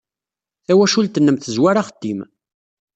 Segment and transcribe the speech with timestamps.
[0.65, 2.19] Tawacult-nnem tezwar axeddim.